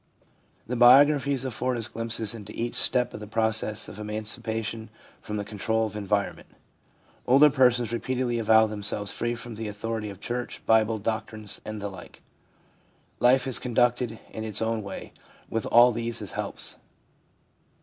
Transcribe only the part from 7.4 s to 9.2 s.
persons repeatedly avow themselves